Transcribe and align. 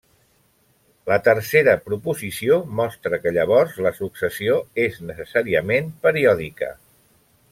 La 1.09 1.17
tercera 1.27 1.75
proposició 1.89 2.57
mostra 2.79 3.19
que 3.25 3.35
llavors 3.37 3.77
la 3.87 3.93
successió 3.99 4.57
és 4.87 4.99
necessàriament 5.13 5.95
periòdica. 6.09 6.73